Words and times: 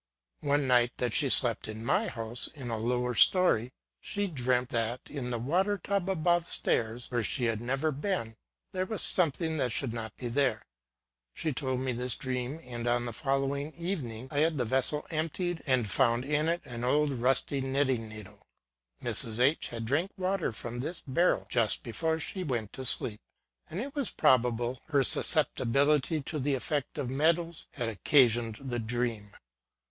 One 0.39 0.65
night 0.67 0.93
that 0.97 1.13
she 1.13 1.29
slept 1.29 1.67
in 1.67 1.85
my 1.85 2.07
house, 2.07 2.47
in 2.47 2.71
a 2.71 2.77
lower 2.79 3.13
story, 3.13 3.71
she 3.99 4.25
dreamt 4.25 4.69
that, 4.69 4.99
in 5.05 5.29
the 5.29 5.37
water 5.37 5.77
tub 5.77 6.09
above 6.09 6.47
stairs, 6.47 7.05
where 7.11 7.21
she 7.21 7.45
had 7.45 7.61
never 7.61 7.91
been, 7.91 8.35
there 8.71 8.87
was 8.87 9.03
some 9.03 9.31
thing 9.31 9.57
that 9.57 9.71
should 9.71 9.93
not 9.93 10.17
be 10.17 10.27
there. 10.27 10.65
She 11.35 11.53
told 11.53 11.81
me 11.81 11.91
this 11.91 12.15
dream, 12.15 12.59
and, 12.63 12.87
on 12.87 13.05
the 13.05 13.13
following 13.13 13.75
evening, 13.75 14.27
I 14.31 14.39
had 14.39 14.57
the 14.57 14.65
vessel 14.65 15.05
emptied, 15.11 15.61
and 15.67 15.87
found 15.87 16.25
in 16.25 16.47
it 16.47 16.61
an 16.65 16.83
old 16.83 17.11
rusty 17.11 17.61
knitting 17.61 18.09
needle. 18.09 18.47
Mrs. 19.03 19.39
H 19.39 19.67
had 19.67 19.85
drank 19.85 20.09
water 20.17 20.51
from 20.51 20.79
this 20.79 21.01
barrel 21.05 21.45
just 21.47 21.83
before 21.83 22.19
she 22.19 22.43
went 22.43 22.73
to 22.73 22.85
sleep; 22.85 23.21
and 23.69 23.79
it 23.79 23.93
was 23.93 24.09
probably 24.09 24.79
her 24.87 25.03
susceptibility 25.03 26.23
to 26.23 26.39
the 26.39 26.55
effect 26.55 26.97
of 26.97 27.11
metals 27.11 27.67
that 27.75 27.87
occasioned 27.87 28.57
this 28.63 28.81
dream. 28.81 29.35